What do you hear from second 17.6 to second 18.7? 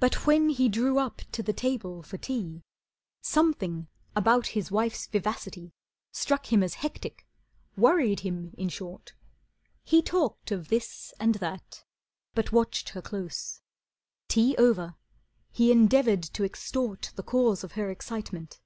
of her excitement.